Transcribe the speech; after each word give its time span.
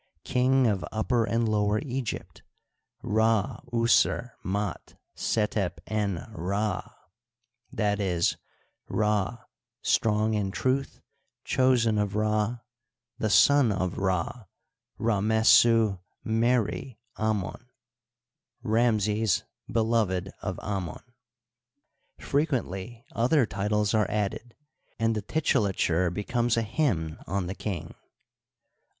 King 0.23 0.65
of 0.65 0.83
Upper 0.91 1.25
and 1.25 1.47
Lower 1.47 1.77
Egypt, 1.77 2.41
Rd 3.03 3.59
user 3.71 4.33
mdt 4.43 4.95
setep 5.15 5.73
en 5.85 6.17
Rd 6.33 6.85
(i. 7.77 7.95
e., 8.01 8.21
Ra, 8.89 9.37
strong 9.83 10.33
in 10.33 10.49
truth, 10.49 11.01
chosen 11.43 11.99
of 11.99 12.15
Ra), 12.15 12.57
the 13.19 13.29
son 13.29 13.71
of 13.71 13.99
Rd, 13.99 14.47
Ramessu 14.99 15.99
meri 16.23 16.97
Anton 17.19 17.67
(Ramses, 18.63 19.43
beloved 19.71 20.31
of 20.41 20.57
Amon). 20.61 21.03
Frequently 22.17 23.05
other 23.11 23.45
titles 23.45 23.93
are 23.93 24.09
added, 24.09 24.55
and 24.97 25.13
the 25.15 25.21
titulature 25.21 26.11
becomes 26.11 26.57
a 26.57 26.63
hymn 26.63 27.19
on 27.27 27.45
the 27.45 27.53
king. 27.53 27.93